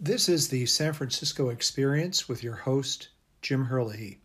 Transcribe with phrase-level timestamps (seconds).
[0.00, 3.10] This is the San Francisco Experience with your host,
[3.40, 4.18] Jim Herlihy.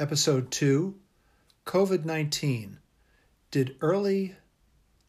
[0.00, 0.96] Episode 2
[1.64, 2.80] COVID 19.
[3.52, 4.34] Did early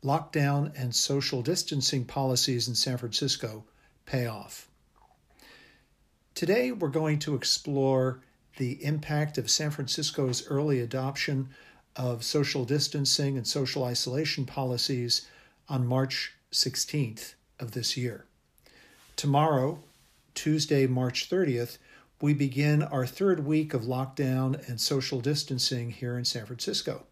[0.04, 3.66] lockdown and social distancing policies in San Francisco
[4.06, 4.70] pay off?
[6.36, 8.22] Today, we're going to explore
[8.58, 11.50] the impact of San Francisco's early adoption
[11.96, 15.28] of social distancing and social isolation policies
[15.68, 18.26] on March 16th of this year.
[19.16, 19.84] Tomorrow,
[20.34, 21.78] Tuesday, March 30th,
[22.20, 27.06] we begin our third week of lockdown and social distancing here in San Francisco.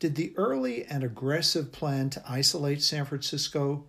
[0.00, 3.84] Did the early and aggressive plan to isolate San Francisco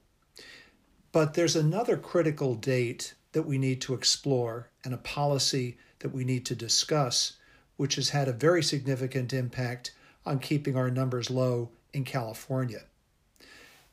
[1.11, 6.25] But there's another critical date that we need to explore and a policy that we
[6.25, 7.35] need to discuss
[7.81, 9.91] which has had a very significant impact
[10.27, 12.83] on keeping our numbers low in California.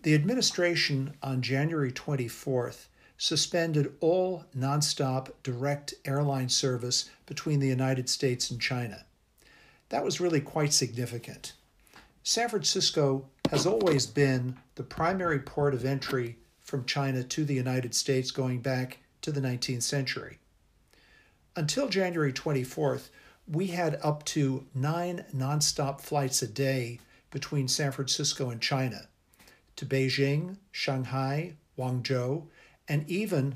[0.01, 2.87] The administration on January 24th
[3.17, 9.05] suspended all nonstop direct airline service between the United States and China.
[9.87, 11.53] That was really quite significant.
[12.23, 17.95] San Francisco has always been the primary port of entry from China to the United
[17.95, 20.39] States going back to the 19th century.
[21.57, 23.09] Until January 24th,
[23.47, 26.99] we had up to nine nonstop flights a day
[27.31, 29.07] between San Francisco and China
[29.75, 32.43] to Beijing, Shanghai, Guangzhou,
[32.87, 33.55] and even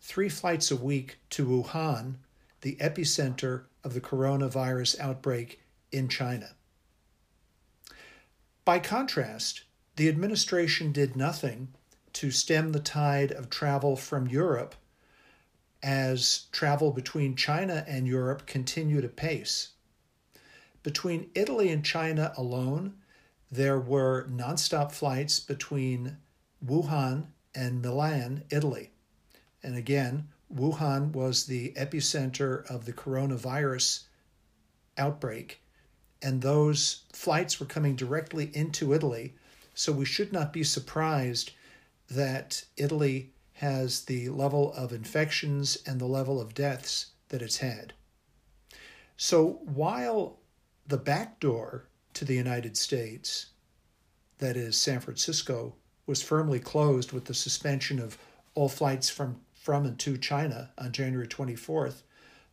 [0.00, 2.14] three flights a week to Wuhan,
[2.62, 5.60] the epicenter of the coronavirus outbreak
[5.92, 6.52] in China.
[8.64, 9.64] By contrast,
[9.96, 11.74] the administration did nothing
[12.14, 14.74] to stem the tide of travel from Europe
[15.84, 19.72] as travel between China and Europe continued apace.
[20.82, 22.94] Between Italy and China alone,
[23.50, 26.16] there were nonstop flights between
[26.64, 28.92] Wuhan and Milan, Italy.
[29.62, 34.04] And again, Wuhan was the epicenter of the coronavirus
[34.96, 35.60] outbreak,
[36.22, 39.34] and those flights were coming directly into Italy.
[39.74, 41.50] So we should not be surprised
[42.08, 47.92] that Italy has the level of infections and the level of deaths that it's had.
[49.16, 50.38] So while
[50.86, 53.46] the back door to the United States,
[54.38, 55.74] that is San Francisco,
[56.06, 58.18] was firmly closed with the suspension of
[58.54, 62.02] all flights from, from and to China on January 24th,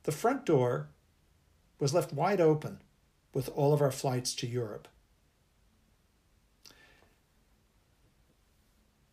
[0.04, 0.90] the front door
[1.80, 2.80] was left wide open
[3.34, 4.88] with all of our flights to Europe.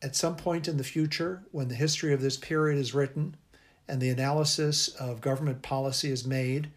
[0.02, 3.36] At some point in the future, when the history of this period is written
[3.88, 6.70] and the analysis of government policy is made,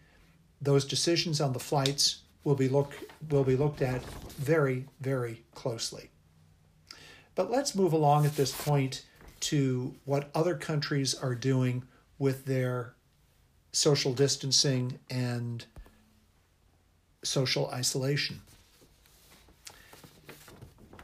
[0.60, 2.92] those decisions on the flights will be look
[3.30, 6.10] will be looked at very very closely.
[7.34, 9.04] But let's move along at this point
[9.40, 11.84] to what other countries are doing
[12.18, 12.94] with their
[13.72, 15.64] social distancing and
[17.24, 18.40] social isolation.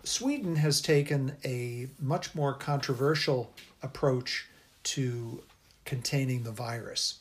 [0.08, 3.52] Sweden has taken a much more controversial
[3.82, 4.46] approach
[4.82, 5.44] to
[5.84, 7.18] containing the virus.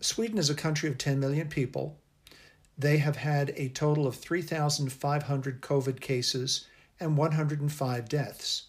[0.00, 1.96] Sweden is a country of 10 million people.
[2.76, 6.66] They have had a total of 3,500 COVID cases
[7.00, 8.64] and 105 deaths.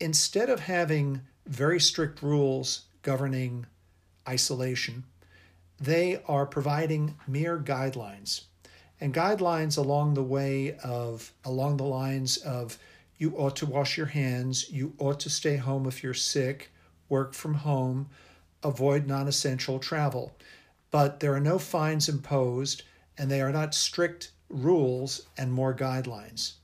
[0.00, 3.66] Instead of having very strict rules governing
[4.26, 5.04] isolation,
[5.78, 8.44] they are providing mere guidelines
[9.00, 12.78] and guidelines along the way of along the lines of
[13.16, 16.70] you ought to wash your hands, you ought to stay home if you're sick,
[17.08, 18.08] work from home,
[18.62, 20.36] avoid non-essential travel.
[20.90, 22.82] But there are no fines imposed
[23.16, 26.54] and they are not strict rules and more guidelines.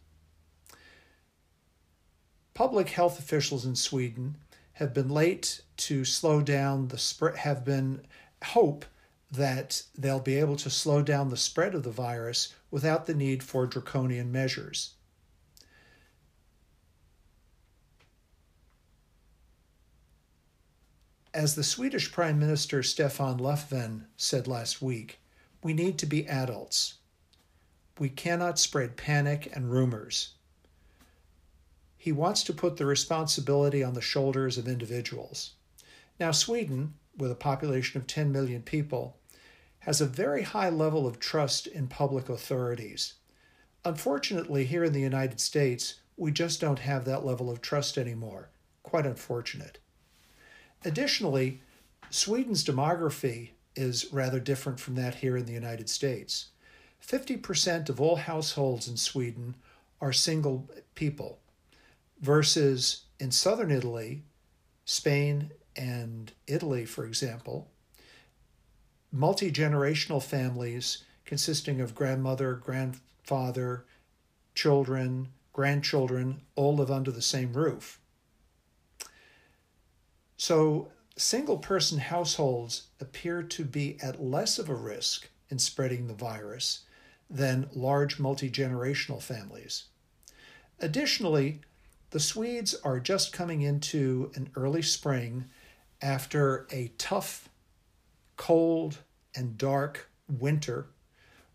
[2.54, 4.36] Public health officials in Sweden
[4.74, 8.06] have been late to slow down the spread, have been
[8.44, 8.84] hope
[9.36, 13.42] that they'll be able to slow down the spread of the virus without the need
[13.42, 14.94] for draconian measures.
[21.32, 25.18] As the Swedish Prime Minister Stefan Löfven said last week,
[25.64, 26.94] we need to be adults.
[27.98, 30.34] We cannot spread panic and rumors.
[31.96, 35.54] He wants to put the responsibility on the shoulders of individuals.
[36.20, 39.16] Now, Sweden, with a population of 10 million people,
[39.84, 43.14] has a very high level of trust in public authorities.
[43.84, 48.48] Unfortunately, here in the United States, we just don't have that level of trust anymore.
[48.82, 49.78] Quite unfortunate.
[50.86, 51.60] Additionally,
[52.08, 56.46] Sweden's demography is rather different from that here in the United States.
[57.06, 59.54] 50% of all households in Sweden
[60.00, 61.40] are single people,
[62.20, 64.22] versus in southern Italy,
[64.86, 67.68] Spain, and Italy, for example,
[69.14, 73.84] multi generational families consisting of grandmother, grandfather,
[74.54, 78.00] children, grandchildren all live under the same roof.
[80.36, 86.14] So, single person households appear to be at less of a risk in spreading the
[86.14, 86.80] virus
[87.30, 89.84] than large multi generational families.
[90.80, 91.60] Additionally,
[92.10, 95.44] the Swedes are just coming into an early spring
[96.02, 97.48] after a tough,
[98.36, 98.98] cold,
[99.34, 100.86] and dark winter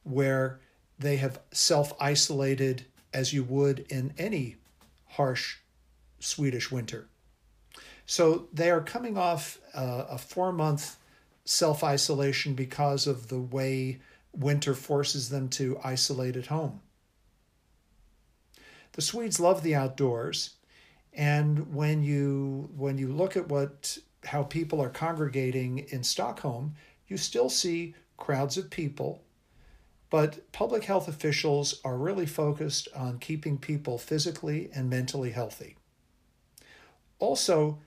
[0.03, 0.59] where
[0.97, 4.57] they have self isolated as you would in any
[5.05, 5.57] harsh
[6.19, 7.07] Swedish winter.
[8.05, 10.97] So they are coming off uh, a four month
[11.45, 13.99] self isolation because of the way
[14.35, 16.81] winter forces them to isolate at home.
[18.93, 20.55] The Swedes love the outdoors,
[21.13, 26.75] and when you when you look at what how people are congregating in Stockholm,
[27.09, 29.23] you still see crowds of people,
[30.09, 35.75] but public health officials are really focused on keeping people physically and mentally healthy.
[37.19, 37.79] Also,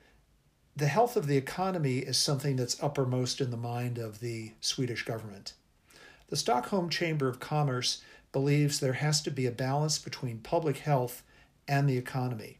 [0.74, 5.04] the health of the economy is something that's uppermost in the mind of the Swedish
[5.04, 5.54] government.
[6.28, 8.02] The Stockholm Chamber of Commerce
[8.32, 11.22] believes there has to be a balance between public health
[11.68, 12.58] and the economy.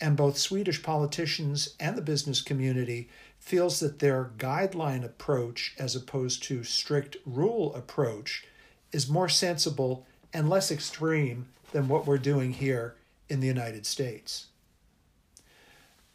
[0.00, 3.10] And both Swedish politicians and the business community
[3.44, 8.46] feels that their guideline approach as opposed to strict rule approach
[8.90, 12.96] is more sensible and less extreme than what we're doing here
[13.28, 14.46] in the United States.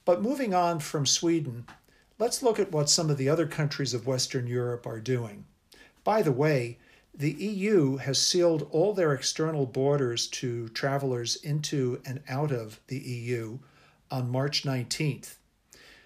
[0.06, 1.68] But moving on from Sweden,
[2.18, 5.46] let's look at what some of the other countries of Western Europe are doing.
[6.04, 6.80] By the way,
[7.14, 12.98] the EU has sealed all their external borders to travelers into and out of the
[12.98, 13.60] EU
[14.10, 15.36] on March 19th.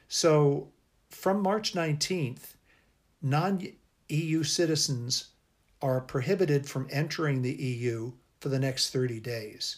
[0.10, 0.68] So,
[1.24, 2.56] from March 19th,
[3.22, 3.66] non
[4.10, 5.30] EU citizens
[5.81, 8.12] are prohibited from entering the EU
[8.42, 9.78] for the next 30 days.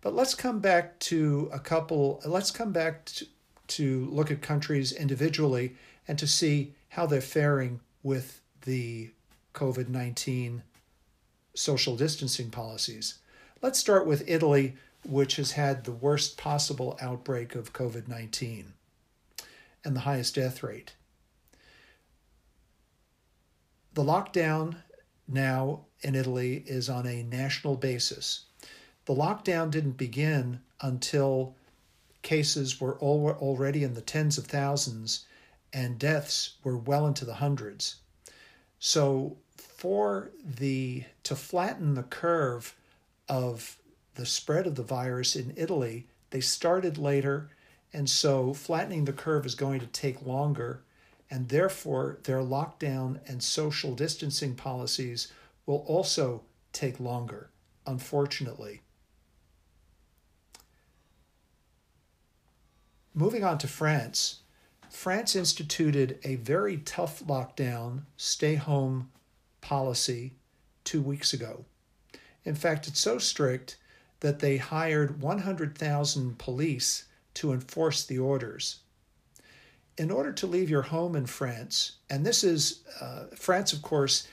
[0.00, 3.26] But let's come back to a couple, let's come back to,
[3.66, 5.76] to look at countries individually
[6.08, 9.10] and to see how they're faring with the
[9.52, 10.62] COVID 19
[11.52, 13.18] social distancing policies.
[13.60, 18.72] Let's start with Italy, which has had the worst possible outbreak of COVID 19
[19.84, 20.94] and the highest death rate.
[23.94, 24.76] The lockdown
[25.26, 28.44] now in Italy is on a national basis.
[29.06, 31.56] The lockdown didn't begin until
[32.22, 35.26] cases were already in the tens of thousands
[35.72, 37.96] and deaths were well into the hundreds.
[38.78, 42.74] So for the to flatten the curve
[43.28, 43.76] of
[44.14, 47.50] the spread of the virus in Italy, they started later
[47.92, 50.82] and so flattening the curve is going to take longer
[51.30, 55.32] and therefore their lockdown and social distancing policies
[55.66, 56.42] will also
[56.72, 57.50] take longer,
[57.86, 58.82] unfortunately.
[63.14, 64.40] Moving on to France,
[64.88, 69.10] France instituted a very tough lockdown, stay home
[69.60, 70.32] policy
[70.84, 71.64] two weeks ago.
[72.44, 73.76] In fact, it's so strict
[74.20, 78.80] that they hired 100,000 police to enforce the orders.
[79.98, 84.26] In order to leave your home in France, and this is, uh, France, of course,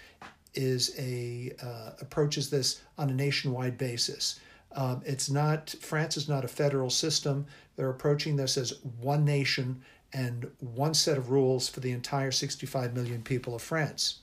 [0.54, 4.40] is a uh, approaches this on a nationwide basis.
[4.74, 7.46] Um, it's not France is not a federal system.
[7.76, 9.82] They're approaching this as one nation
[10.14, 14.20] and one set of rules for the entire 65 million people of France.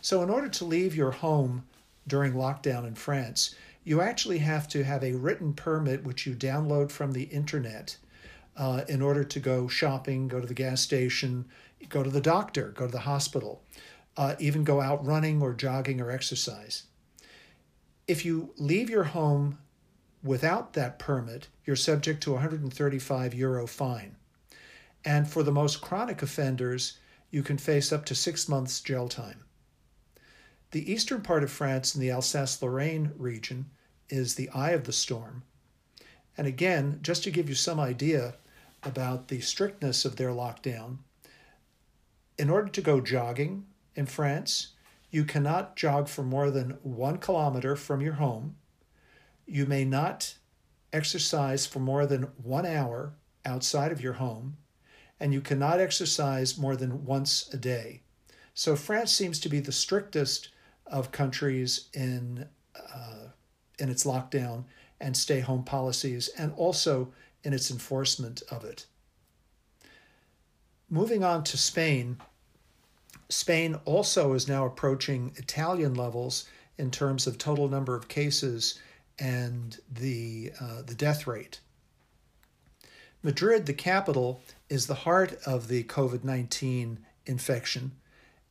[0.00, 1.64] So, in order to leave your home
[2.06, 6.90] during lockdown in France, you actually have to have a written permit which you download
[6.90, 7.96] from the internet
[8.56, 11.46] uh, in order to go shopping, go to the gas station,
[11.88, 13.62] go to the doctor, go to the hospital,
[14.16, 16.84] uh, even go out running or jogging or exercise.
[18.06, 19.58] If you leave your home
[20.22, 24.16] without that permit, you're subject to a 135 euro fine.
[25.04, 26.98] And for the most chronic offenders,
[27.30, 29.44] you can face up to six months jail time.
[30.70, 33.70] The eastern part of France in the Alsace Lorraine region
[34.08, 35.42] is the eye of the storm.
[36.36, 38.34] And again, just to give you some idea
[38.82, 40.98] about the strictness of their lockdown,
[42.38, 44.68] in order to go jogging in France,
[45.10, 48.56] you cannot jog for more than one kilometer from your home.
[49.46, 50.34] You may not
[50.92, 54.56] exercise for more than one hour outside of your home,
[55.20, 58.02] and you cannot exercise more than once a day.
[58.54, 60.48] So France seems to be the strictest
[60.86, 63.28] of countries in uh,
[63.78, 64.64] in its lockdown
[65.00, 67.12] and stay home policies, and also
[67.44, 68.86] in its enforcement of it.
[70.88, 72.18] Moving on to Spain,
[73.28, 76.46] Spain also is now approaching Italian levels
[76.78, 78.78] in terms of total number of cases
[79.18, 81.60] and the uh, the death rate.
[83.22, 87.92] Madrid, the capital, is the heart of the COVID 19 infection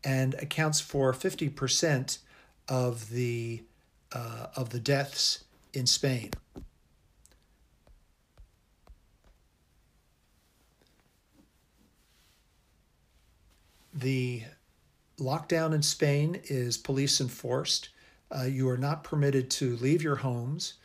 [0.03, 2.17] and accounts for 50%
[2.67, 3.63] of the
[4.13, 5.43] uh, of the deaths
[5.73, 6.31] in Spain.
[13.93, 14.43] The
[15.19, 17.89] lockdown in Spain is police enforced.
[18.31, 20.75] Uh, you are not permitted to leave your homes.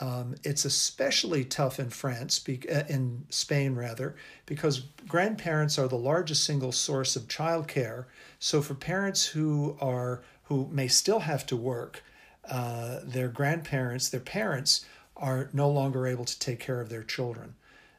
[0.00, 4.14] Um, it's especially tough in France, uh, in Spain rather,
[4.46, 8.04] because grandparents are the largest single source of childcare.
[8.38, 12.02] So for parents who are who may still have to work,
[12.48, 14.86] uh, their grandparents, their parents,
[15.16, 17.54] are no longer able to take care of their children.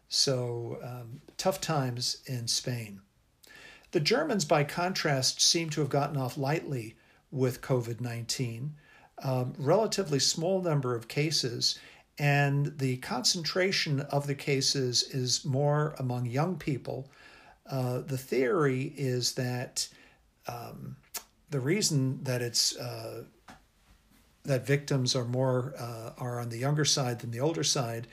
[0.07, 3.01] So, um, tough times in Spain.
[3.91, 6.95] The Germans, by contrast, seem to have gotten off lightly
[7.31, 8.75] with COVID 19.
[9.21, 11.79] Um, relatively small number of cases,
[12.17, 17.11] and the concentration of the cases is more among young people.
[17.69, 19.87] Uh, the theory is that
[20.47, 20.95] um,
[21.49, 23.23] the reason that it's uh,
[24.43, 28.07] that victims are more uh, are on the younger side than the older side.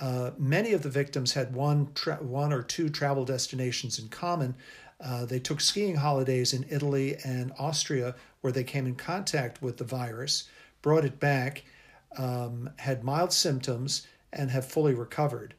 [0.00, 4.54] Uh, many of the victims had one tra- one or two travel destinations in common.
[5.00, 9.76] Uh, they took skiing holidays in Italy and Austria, where they came in contact with
[9.76, 10.48] the virus,
[10.82, 11.64] brought it back,
[12.16, 15.54] um, had mild symptoms, and have fully recovered.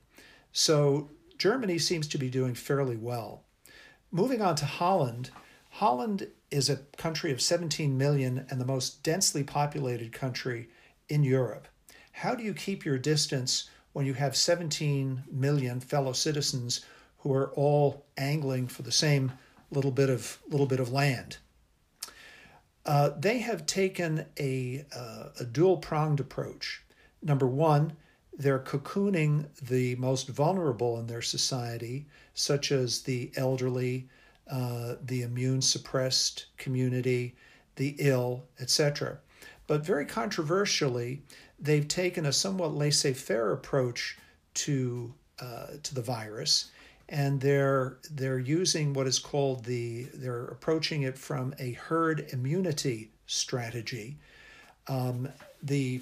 [0.52, 3.44] So Germany seems to be doing fairly well.
[4.12, 5.32] Moving on to Holland,
[5.70, 10.70] Holland is a country of 17 million and the most densely populated country
[11.08, 11.68] in Europe.
[12.12, 16.86] How do you keep your distance when you have 17 million fellow citizens
[17.20, 19.34] who are all angling for the same
[19.72, 21.38] little bit of little bit of land?
[22.86, 26.82] Uh, they have taken a, uh, a dual pronged approach.
[27.22, 27.94] Number one,
[28.36, 34.10] they're cocooning the most vulnerable in their society, such as the elderly,
[34.50, 37.36] uh, the immune suppressed community,
[37.76, 39.20] the ill, etc.
[39.68, 41.22] But very controversially,
[41.60, 44.18] they've taken a somewhat laissez faire approach
[44.56, 46.72] to, uh, to the virus.
[47.10, 53.12] And they're they're using what is called the they're approaching it from a herd immunity
[53.26, 54.18] strategy.
[54.88, 55.30] Um,
[55.62, 56.02] the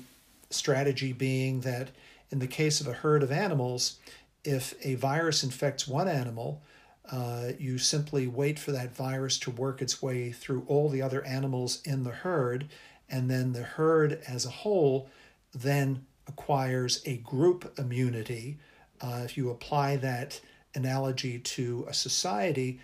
[0.49, 1.89] strategy being that
[2.29, 3.99] in the case of a herd of animals,
[4.43, 6.61] if a virus infects one animal,
[7.09, 11.23] uh, you simply wait for that virus to work its way through all the other
[11.25, 12.67] animals in the herd,
[13.09, 15.09] and then the herd as a whole
[15.53, 18.57] then acquires a group immunity.
[18.99, 20.41] Uh, if you apply that
[20.75, 22.79] analogy to a society,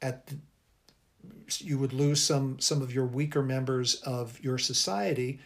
[0.00, 0.36] at the,
[1.58, 5.38] you would lose some some of your weaker members of your society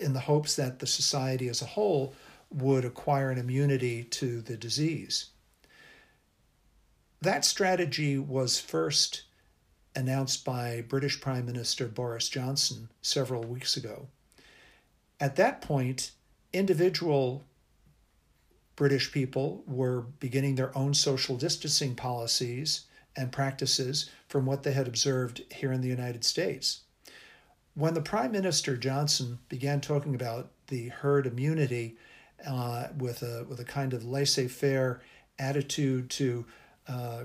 [0.00, 2.14] in the hopes that the society as a whole
[2.52, 5.26] would acquire an immunity to the disease.
[7.20, 9.22] That strategy was first
[9.94, 14.08] announced by British Prime Minister Boris Johnson several weeks ago.
[15.18, 16.12] At that point,
[16.52, 17.44] individual
[18.80, 24.88] British people were beginning their own social distancing policies and practices from what they had
[24.88, 26.80] observed here in the United States.
[27.74, 31.98] When the Prime Minister Johnson began talking about the herd immunity
[32.46, 35.02] uh, with, a, with a kind of laissez faire
[35.38, 36.46] attitude to
[36.88, 37.24] uh,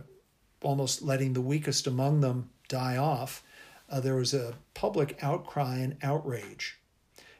[0.61, 3.45] almost letting the weakest among them die off.
[3.89, 6.81] Uh, there was a public outcry and outrage.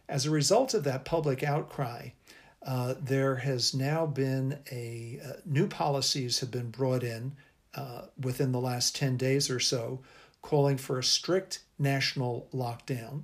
[0.07, 2.11] As a result of that public outcry,
[2.65, 7.31] uh, there has now been a uh, new policies have been brought in
[7.75, 9.99] uh, within the last 10 days or so,
[10.41, 13.23] calling for a strict national lockdown,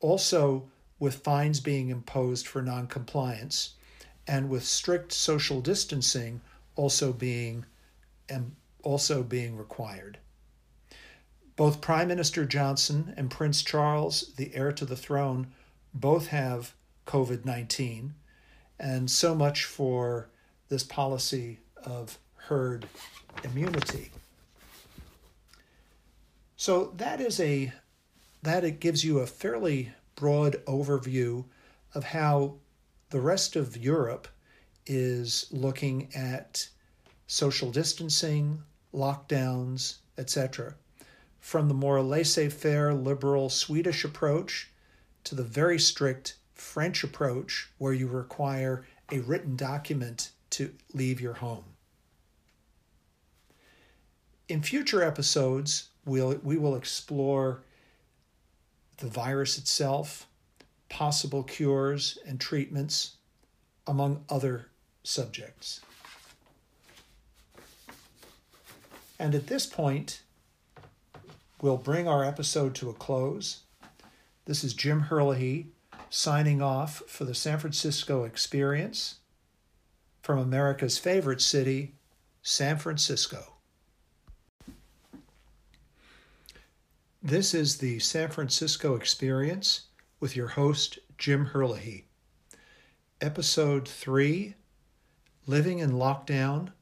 [0.00, 3.74] also with fines being imposed for noncompliance,
[4.26, 6.40] and with strict social distancing
[6.74, 7.64] also being
[8.28, 10.18] and also being required.
[11.54, 15.48] Both Prime Minister Johnson and Prince Charles, the heir to the throne,
[15.94, 16.74] both have
[17.06, 18.14] COVID 19,
[18.82, 20.28] and so much for
[20.68, 22.84] this policy of herd
[23.44, 24.10] immunity.
[26.56, 27.72] So that is a
[28.42, 31.44] that it gives you a fairly broad overview
[31.94, 32.56] of how
[33.10, 34.26] the rest of Europe
[34.84, 36.68] is looking at
[37.28, 38.62] social distancing,
[38.92, 40.74] lockdowns, etc.
[41.38, 44.70] From the more laissez faire liberal Swedish approach
[45.22, 51.34] to the very strict French approach, where you require a written document to leave your
[51.34, 51.64] home.
[54.48, 57.62] In future episodes, we'll, we will explore
[58.98, 60.28] the virus itself,
[60.88, 63.16] possible cures and treatments,
[63.86, 64.66] among other
[65.02, 65.80] subjects.
[69.18, 70.22] And at this point,
[71.60, 73.64] we'll bring our episode to a close.
[74.44, 75.71] This is Jim Herlihy
[76.14, 79.20] signing off for the San Francisco Experience
[80.20, 81.94] from America's favorite city,
[82.42, 83.54] San Francisco.
[87.22, 89.86] This is the San Francisco Experience
[90.20, 92.04] with your host, Jim Herlihy.
[93.22, 94.54] Episode 3
[95.46, 96.72] Living in Lockdown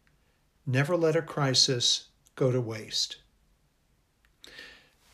[0.66, 3.18] Never Let a Crisis Go to Waste.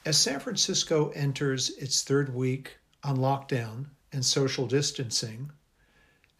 [0.06, 5.52] As San Francisco enters its third week on lockdown and social distancing,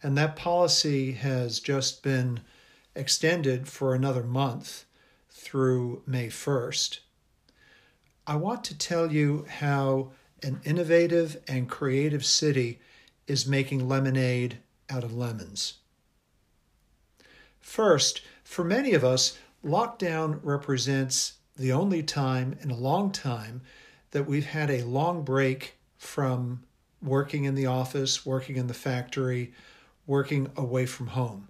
[0.01, 2.39] and that policy has just been
[2.95, 4.85] extended for another month
[5.29, 6.99] through May 1st,
[8.25, 10.09] I want to tell you how
[10.41, 12.79] an innovative and creative city
[13.27, 14.57] is making lemonade
[14.89, 15.75] out of lemons.
[17.59, 23.61] First, for many of us, lockdown represents the only time in a long time
[24.11, 26.63] that we've had a long break from
[27.01, 29.53] working in the office, working in the factory,
[30.05, 31.49] working away from home.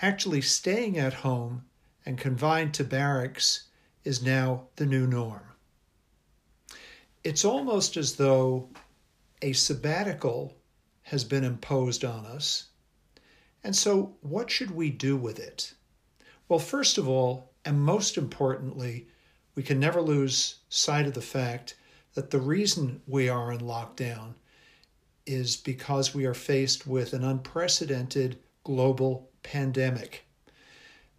[0.00, 1.64] Actually, staying at home
[2.04, 3.64] and confined to barracks
[4.04, 5.52] is now the new norm.
[7.22, 8.68] It's almost as though
[9.40, 10.56] a sabbatical
[11.02, 12.66] has been imposed on us.
[13.62, 15.72] And so, what should we do with it?
[16.48, 19.08] Well, first of all, and most importantly,
[19.54, 21.76] we can never lose sight of the fact
[22.14, 24.34] that the reason we are in lockdown
[25.26, 30.24] is because we are faced with an unprecedented global pandemic.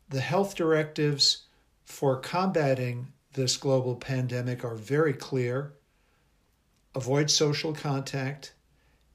[0.10, 1.44] The health directives
[1.84, 5.74] for combating this global pandemic are very clear
[6.96, 8.54] avoid social contact,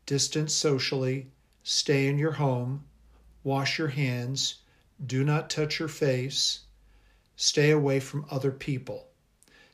[0.05, 1.31] distance socially,
[1.63, 2.85] stay in your home,
[3.43, 4.57] wash your hands,
[5.07, 6.61] do not touch your face,
[7.37, 9.09] stay away from other people.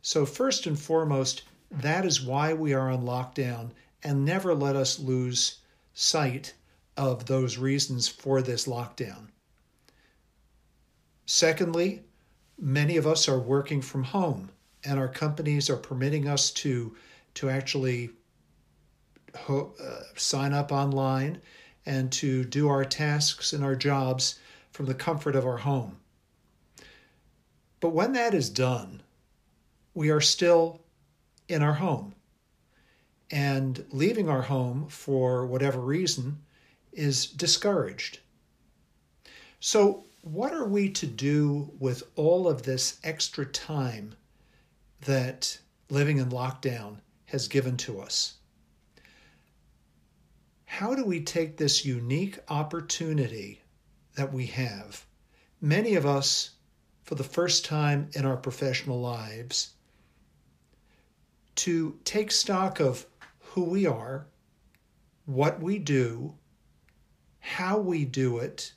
[0.02, 3.70] So, first and foremost, that is why we are on lockdown,
[4.02, 5.58] and never let us lose
[5.94, 6.54] sight
[6.96, 9.28] of those reasons for this lockdown.
[11.26, 12.02] Secondly,
[12.58, 14.50] many of us are working from home,
[14.84, 16.94] and our companies are permitting us to,
[17.34, 18.10] to actually
[19.34, 21.40] ho- uh, sign up online
[21.84, 24.38] and to do our tasks and our jobs
[24.70, 25.96] from the comfort of our home.
[27.80, 29.02] But when that is done,
[29.94, 30.80] we are still
[31.48, 32.14] in our home.
[33.30, 36.38] And leaving our home for whatever reason
[36.92, 38.20] is discouraged.
[39.60, 44.14] So, what are we to do with all of this extra time
[45.02, 48.34] that living in lockdown has given to us?
[50.64, 53.62] How do we take this unique opportunity
[54.16, 55.06] that we have?
[55.60, 56.50] Many of us,
[57.04, 59.74] for the first time in our professional lives,
[61.56, 63.06] to take stock of
[63.38, 64.26] who we are,
[65.24, 66.34] what we do,
[67.40, 68.72] how we do it,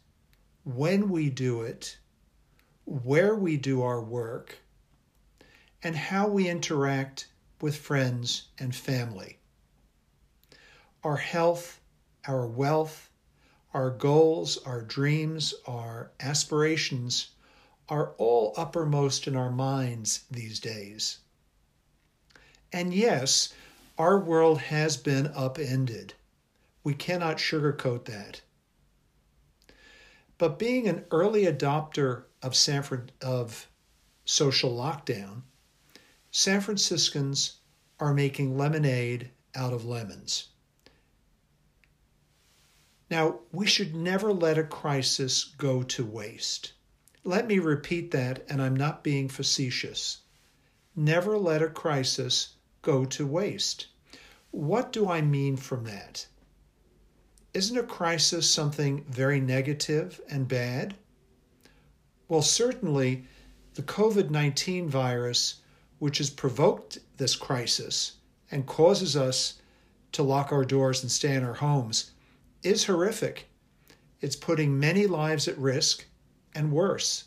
[0.64, 1.98] when we do it,
[2.86, 4.58] where we do our work,
[5.84, 7.28] and how we interact
[7.62, 9.40] with friends and family.
[11.04, 11.82] Our health,
[12.28, 13.10] our wealth,
[13.74, 17.30] our goals, our dreams, our aspirations
[17.88, 21.20] are all uppermost in our minds these days.
[22.72, 23.54] And yes,
[24.00, 26.14] Our world has been upended.
[26.86, 28.40] We cannot sugarcoat that.
[30.38, 32.82] But being an early adopter of San
[33.22, 33.68] of
[34.24, 35.42] social lockdown,
[36.32, 37.58] San Franciscans
[38.00, 40.48] are making lemonade out of lemons.
[43.12, 46.72] Now, we should never let a crisis go to waste.
[47.26, 50.20] Let me repeat that, and I'm not being facetious.
[50.96, 53.88] Never let a crisis go to waste.
[54.52, 56.26] What do I mean from that?
[57.54, 60.96] Isn't a crisis something very negative and bad?
[62.28, 63.26] Well, certainly
[63.74, 65.56] the COVID 19 virus,
[66.00, 68.14] which has provoked this crisis
[68.52, 69.60] and causes us
[70.12, 72.12] to lock our doors and stay in our homes,
[72.64, 73.50] is horrific.
[74.22, 76.06] It's putting many lives at risk
[76.54, 77.26] and worse.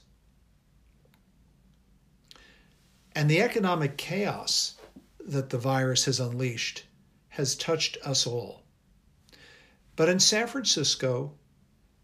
[3.14, 4.74] And the economic chaos
[5.26, 6.84] that the virus has unleashed
[7.28, 8.62] has touched us all.
[9.96, 11.32] But in San Francisco,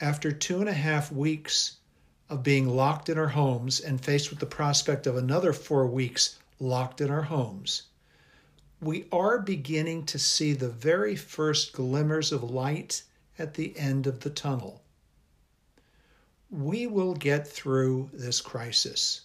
[0.01, 1.77] after two and a half weeks
[2.29, 6.39] of being locked in our homes and faced with the prospect of another four weeks
[6.59, 7.85] locked in our homes,
[8.81, 13.03] we are beginning to see the very first glimmers of light
[13.39, 14.83] at the end of the tunnel.
[16.51, 19.23] We will get through this crisis.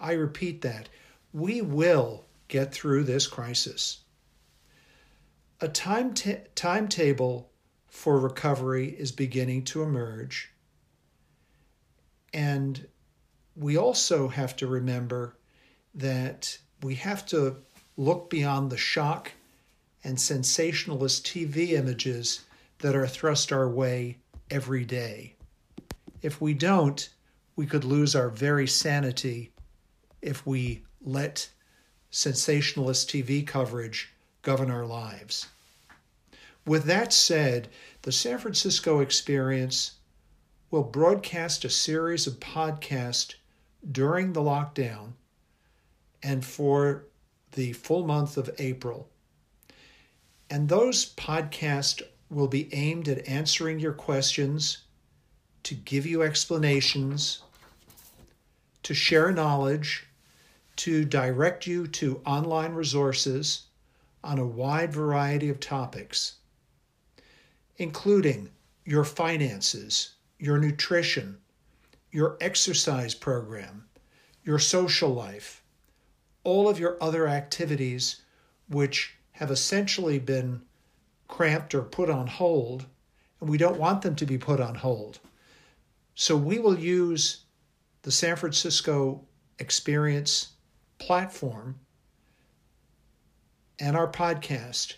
[0.00, 0.88] I repeat that.
[1.32, 4.00] We will get through this crisis.
[5.60, 7.50] A time t- timetable
[7.88, 10.52] for recovery is beginning to emerge.
[12.32, 12.86] And
[13.56, 15.36] we also have to remember
[15.94, 17.56] that we have to
[17.96, 19.32] look beyond the shock
[20.04, 22.42] and sensationalist TV images
[22.78, 24.18] that are thrust our way
[24.50, 25.34] every day.
[26.20, 27.08] If we don't,
[27.56, 29.52] we could lose our very sanity
[30.20, 31.48] if we let
[32.16, 35.48] sensationalist TV coverage govern our lives.
[36.64, 37.68] With that said,
[38.02, 39.96] the San Francisco experience
[40.70, 43.34] will broadcast a series of podcasts
[43.92, 45.12] during the lockdown
[46.22, 47.04] and for
[47.52, 49.10] the full month of April.
[50.48, 52.00] And those podcasts
[52.30, 54.78] will be aimed at answering your questions,
[55.64, 57.42] to give you explanations,
[58.84, 60.06] to share knowledge,
[60.76, 63.66] to direct you to online resources
[64.22, 66.36] on a wide variety of topics,
[67.76, 68.50] including
[68.84, 71.38] your finances, your nutrition,
[72.10, 73.86] your exercise program,
[74.44, 75.62] your social life,
[76.44, 78.22] all of your other activities
[78.68, 80.62] which have essentially been
[81.28, 82.86] cramped or put on hold,
[83.40, 85.18] and we don't want them to be put on hold.
[86.14, 87.44] So we will use
[88.02, 89.20] the San Francisco
[89.58, 90.52] experience
[90.98, 91.78] platform
[93.78, 94.94] and our podcast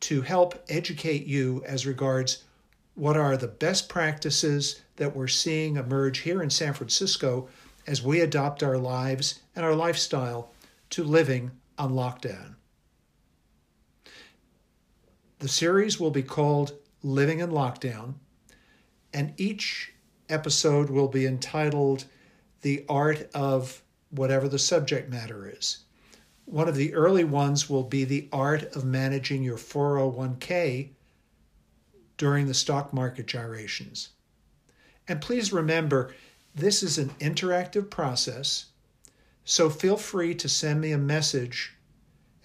[0.00, 2.44] to help educate you as regards
[2.94, 7.48] what are the best practices that we're seeing emerge here in San Francisco
[7.86, 10.52] as we adopt our lives and our lifestyle
[10.90, 12.54] to living on lockdown.
[15.40, 18.14] The series will be called Living in Lockdown,
[19.12, 19.92] and each
[20.28, 22.06] episode will be entitled
[22.62, 23.82] The Art of
[24.14, 25.78] whatever the subject matter is.
[26.44, 30.90] One of the early ones will be the art of managing your 401k
[32.16, 34.10] during the stock market gyrations.
[35.08, 36.14] And please remember,
[36.54, 38.66] this is an interactive process,
[39.44, 41.74] so feel free to send me a message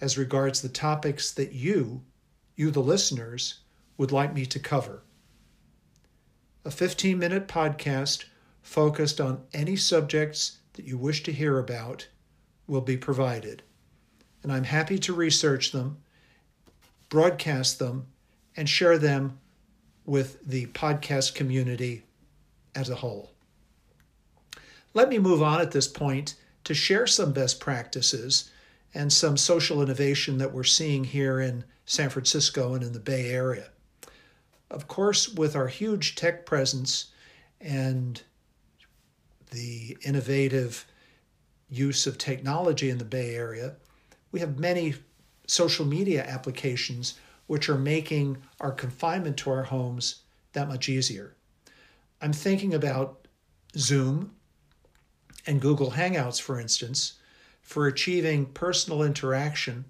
[0.00, 2.02] as regards the topics that you,
[2.56, 3.60] you the listeners,
[3.96, 5.02] would like me to cover.
[6.64, 8.24] A 15 minute podcast
[8.62, 12.08] focused on any subjects that you wish to hear about
[12.66, 13.62] will be provided.
[14.42, 15.98] And I'm happy to research them,
[17.08, 18.06] broadcast them,
[18.56, 19.38] and share them
[20.04, 22.04] with the podcast community
[22.74, 23.32] as a whole.
[24.94, 28.50] Let me move on at this point to share some best practices
[28.94, 33.30] and some social innovation that we're seeing here in San Francisco and in the Bay
[33.30, 33.68] Area.
[34.70, 37.06] Of course, with our huge tech presence
[37.60, 38.22] and
[39.50, 40.86] the innovative
[41.68, 43.76] use of technology in the Bay Area,
[44.32, 44.94] we have many
[45.46, 47.14] social media applications
[47.46, 51.34] which are making our confinement to our homes that much easier.
[52.20, 53.26] I'm thinking about
[53.76, 54.36] Zoom
[55.46, 57.14] and Google Hangouts, for instance,
[57.62, 59.84] for achieving personal interaction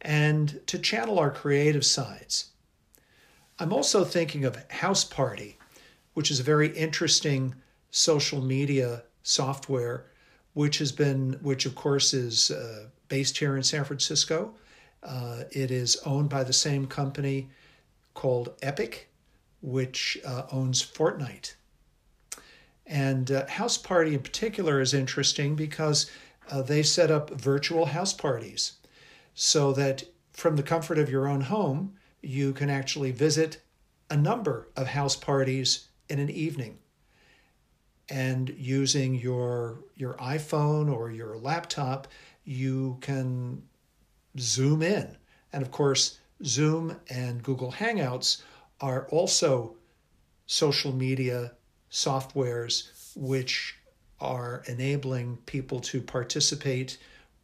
[0.00, 2.50] and to channel our creative sides.
[3.58, 5.58] I'm also thinking of House Party,
[6.14, 7.54] which is a very interesting
[7.90, 10.06] social media software,
[10.54, 14.54] which has been, which of course is uh, based here in San Francisco,
[15.02, 17.48] Uh, it is owned by the same company
[18.12, 19.08] called Epic,
[19.62, 21.54] which uh, owns Fortnite.
[22.86, 26.10] And uh, House Party in particular is interesting because
[26.50, 28.80] uh, they set up virtual house parties
[29.34, 33.62] so that from the comfort of your own home, you can actually visit
[34.10, 36.78] a number of house parties in an evening.
[38.10, 42.08] And using your, your iPhone or your laptop,
[42.44, 43.62] you can
[44.38, 45.16] zoom in.
[45.52, 48.42] And of course, Zoom and Google Hangouts
[48.80, 49.76] are also
[50.46, 51.52] social media
[51.90, 53.76] softwares which
[54.20, 56.98] are enabling people to participate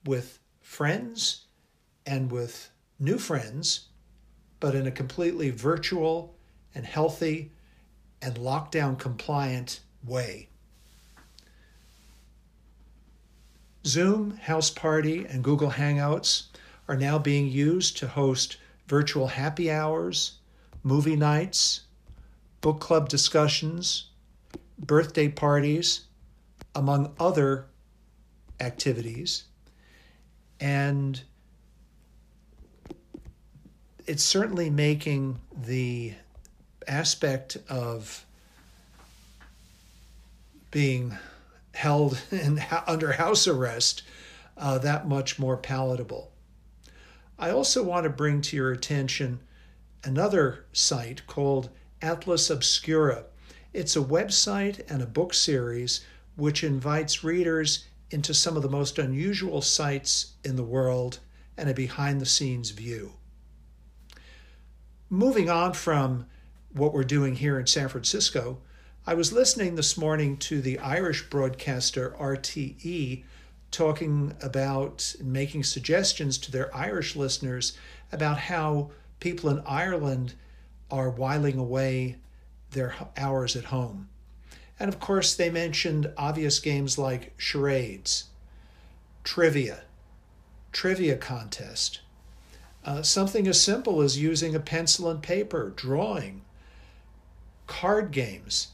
[0.04, 1.46] with friends
[2.06, 3.88] and with new friends,
[4.60, 6.34] but in a completely virtual
[6.74, 7.52] and healthy
[8.22, 10.48] and lockdown compliant way.
[13.86, 16.44] Zoom, House Party, and Google Hangouts
[16.88, 18.56] are now being used to host
[18.88, 20.38] virtual happy hours,
[20.82, 21.82] movie nights,
[22.60, 24.10] book club discussions,
[24.78, 26.02] birthday parties,
[26.74, 27.66] among other
[28.60, 29.44] activities.
[30.58, 31.20] And
[34.06, 36.14] it's certainly making the
[36.88, 38.24] aspect of
[40.70, 41.16] being
[41.76, 44.02] held in, under house arrest
[44.56, 46.32] uh, that much more palatable.
[47.38, 49.40] I also want to bring to your attention
[50.02, 51.68] another site called
[52.00, 53.24] Atlas Obscura.
[53.74, 56.04] It's a website and a book series
[56.36, 61.18] which invites readers into some of the most unusual sites in the world
[61.56, 63.14] and a behind the scenes view.
[65.10, 66.26] Moving on from
[66.72, 68.58] what we're doing here in San Francisco,
[69.08, 73.22] I was listening this morning to the Irish broadcaster RTE
[73.70, 77.78] talking about making suggestions to their Irish listeners
[78.10, 78.90] about how
[79.20, 80.34] people in Ireland
[80.90, 82.16] are whiling away
[82.72, 84.08] their hours at home.
[84.80, 88.24] And of course, they mentioned obvious games like charades,
[89.22, 89.82] trivia,
[90.72, 92.00] trivia contest,
[92.84, 96.42] uh, something as simple as using a pencil and paper, drawing,
[97.68, 98.72] card games.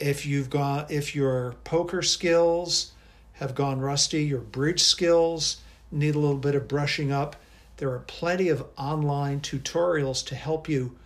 [0.00, 2.92] If you've got, if your poker skills
[3.34, 5.58] have gone rusty, your bridge skills
[5.90, 7.36] need a little bit of brushing up,
[7.76, 10.96] there are plenty of online tutorials to help you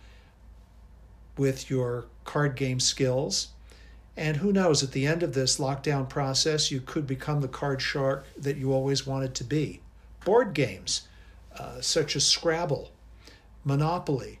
[1.37, 3.49] with your card game skills.
[4.17, 7.81] And who knows, at the end of this lockdown process, you could become the card
[7.81, 9.79] shark that you always wanted to be.
[10.25, 11.07] Board games,
[11.57, 12.91] uh, such as Scrabble,
[13.63, 14.39] Monopoly.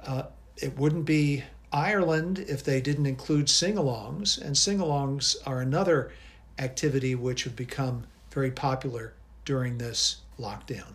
[0.00, 0.24] Uh,
[0.56, 1.42] it wouldn't be
[1.74, 6.12] Ireland if they didn't include sing alongs, and sing alongs are another
[6.56, 9.12] activity which have become very popular
[9.44, 10.94] during this lockdown.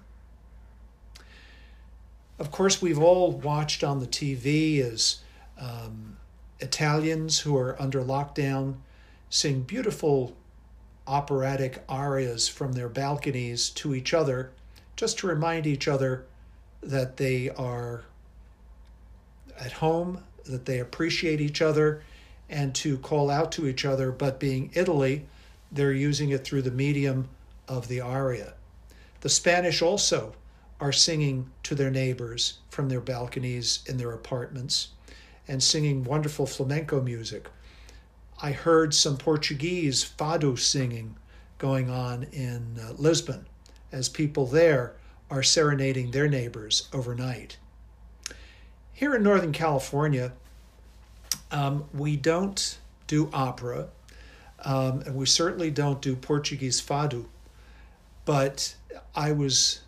[2.39, 5.19] Of course, we've all watched on the TV as
[5.59, 6.15] um,
[6.61, 8.75] Italians who are under lockdown
[9.29, 10.33] sing beautiful
[11.05, 14.51] operatic arias from their balconies to each other,
[14.95, 16.25] just to remind each other
[16.81, 18.05] that they are
[19.59, 22.03] at home, that they appreciate each other,
[22.49, 24.11] and to call out to each other.
[24.11, 25.25] But being Italy,
[25.71, 27.29] they're using it through the medium
[27.67, 28.53] of the aria.
[29.21, 30.33] The Spanish also
[30.79, 34.89] are singing to their neighbors from their balconies in their apartments
[35.47, 37.47] and singing wonderful flamenco music.
[38.41, 41.17] I heard some Portuguese fado singing
[41.57, 43.45] going on in uh, Lisbon
[43.91, 44.93] as people there
[45.29, 47.57] are serenading their neighbors overnight.
[48.99, 50.33] Here in Northern California,
[51.51, 53.87] um, we don't do opera,
[54.65, 57.23] um, and we certainly don't do Portuguese fado,
[58.25, 58.75] but
[59.15, 59.83] I was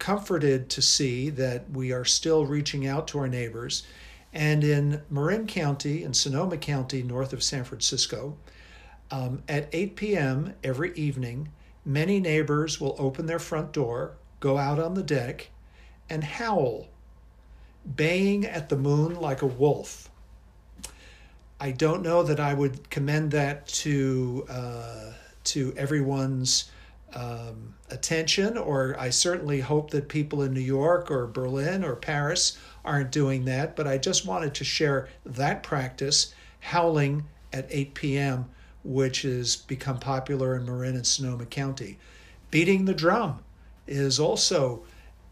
[0.00, 3.84] comforted to see that we are still reaching out to our neighbors.
[4.32, 8.36] And in Marin County and Sonoma County, north of San Francisco,
[9.12, 10.54] um, at 8 p.m.
[10.64, 11.50] every evening,
[11.84, 15.50] many neighbors will open their front door, go out on the deck,
[16.10, 16.88] and howl,
[17.94, 20.10] baying at the moon like a wolf.
[21.60, 25.12] I don't know that I would commend that to uh,
[25.44, 26.70] to everyone's
[27.14, 32.58] um, attention, or I certainly hope that people in New York or Berlin or Paris
[32.84, 33.74] aren't doing that.
[33.74, 38.50] But I just wanted to share that practice, howling at 8 p.m.,
[38.84, 41.98] which has become popular in Marin and Sonoma County.
[42.50, 43.40] Beating the drum
[43.86, 44.82] is also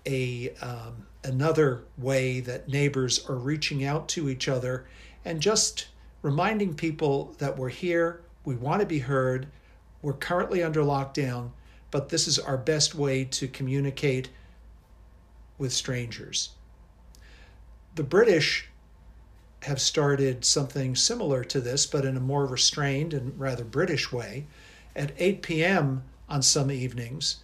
[0.06, 4.86] a um, another way that neighbors are reaching out to each other
[5.24, 5.88] and just
[6.22, 9.46] reminding people that we're here, we want to be heard,
[10.02, 11.50] we're currently under lockdown,
[11.90, 14.28] but this is our best way to communicate
[15.58, 16.50] with strangers.
[17.96, 18.68] The British
[19.62, 24.46] have started something similar to this, but in a more restrained and rather British way.
[24.94, 26.04] At 8 p.m.
[26.28, 27.38] on some evenings,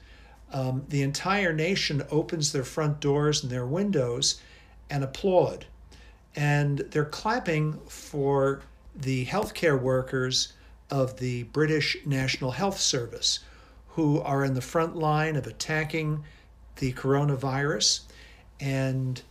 [0.52, 4.40] um, the entire nation opens their front doors and their windows
[4.90, 5.66] and applaud.
[6.36, 8.62] And they're clapping for
[8.94, 10.52] the healthcare workers
[10.90, 13.40] of the British National Health Service
[13.88, 16.24] who are in the front line of attacking
[16.76, 18.00] the coronavirus.
[18.60, 19.22] And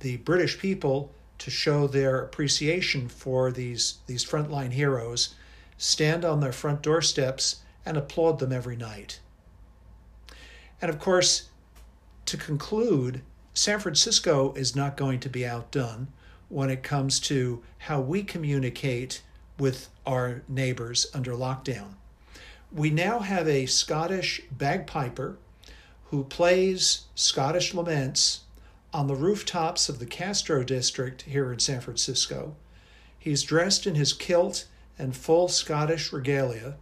[0.00, 5.34] the British people to show their appreciation for these, these frontline heroes,
[5.76, 9.20] stand on their front doorsteps and applaud them every night.
[10.80, 11.48] And of course,
[12.26, 13.22] to conclude,
[13.54, 16.08] San Francisco is not going to be outdone
[16.48, 19.22] when it comes to how we communicate
[19.58, 21.94] with our neighbors under lockdown.
[22.72, 25.38] We now have a Scottish bagpiper
[26.10, 28.40] who plays Scottish laments
[28.92, 32.54] on the rooftops of the Castro district here in San Francisco.
[33.18, 34.66] He's dressed in his kilt
[34.98, 36.76] and full Scottish regalia,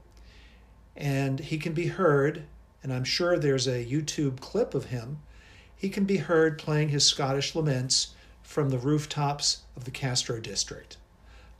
[0.96, 2.44] and he can be heard,
[2.84, 5.18] and I'm sure there's a YouTube clip of him.
[5.74, 10.98] He can be heard playing his Scottish laments from the rooftops of the Castro district.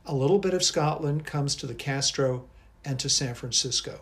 [0.05, 2.45] A little bit of Scotland comes to the Castro
[2.85, 4.01] and to San Francisco.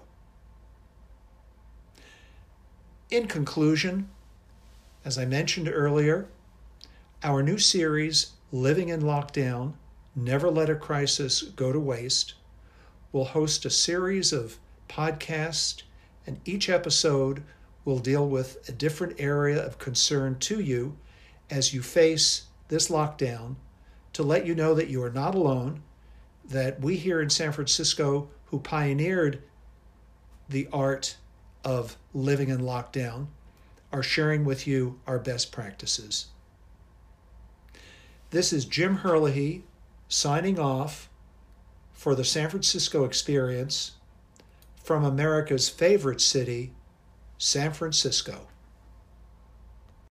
[3.10, 4.10] In conclusion,
[5.06, 6.28] as I mentioned earlier,
[7.24, 9.74] our new series, Living in Lockdown
[10.14, 12.34] Never Let a Crisis Go to Waste,
[13.14, 14.60] will host a series of
[14.90, 15.84] podcasts,
[16.26, 17.44] and each episode
[17.86, 20.98] will deal with a different area of concern to you
[21.50, 23.56] as you face this lockdown
[24.14, 25.82] to let you know that you are not alone,
[26.46, 29.42] that we here in San Francisco, who pioneered
[30.48, 31.18] the art
[31.64, 33.28] of living in lockdown,
[33.92, 36.28] are sharing with you our best practices.
[38.30, 39.64] This is Jim Herlihy
[40.08, 41.10] signing off
[41.92, 43.94] for the San Francisco experience
[44.84, 46.74] from America's favorite city,
[47.38, 48.48] San Francisco.